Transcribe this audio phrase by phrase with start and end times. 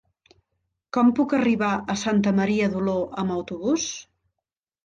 [0.97, 3.87] Com puc arribar a Santa Maria d'Oló amb autobús?